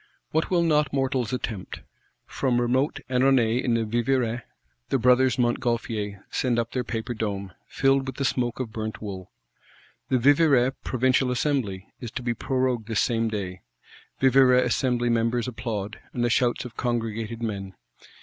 What 0.31 0.49
will 0.49 0.63
not 0.63 0.91
mortals 0.91 1.31
attempt? 1.31 1.81
From 2.25 2.59
remote 2.59 3.01
Annonay 3.07 3.63
in 3.63 3.75
the 3.75 3.85
Vivarais, 3.85 4.41
the 4.89 4.97
Brothers 4.97 5.37
Montgolfier 5.37 6.23
send 6.31 6.57
up 6.57 6.71
their 6.71 6.83
paper 6.83 7.13
dome, 7.13 7.51
filled 7.67 8.07
with 8.07 8.15
the 8.15 8.25
smoke 8.25 8.59
of 8.59 8.71
burnt 8.73 8.99
wool. 8.99 9.29
The 10.09 10.17
Vivarais 10.17 10.71
provincial 10.83 11.29
assembly 11.29 11.85
is 11.99 12.09
to 12.13 12.23
be 12.23 12.33
prorogued 12.33 12.87
this 12.87 12.99
same 12.99 13.27
day: 13.29 13.61
Vivarais 14.19 14.65
Assembly 14.65 15.09
members 15.09 15.47
applaud, 15.47 15.99
and 16.13 16.25
the 16.25 16.31
shouts 16.31 16.65
of 16.65 16.75
congregated 16.75 17.43
men. 17.43 17.75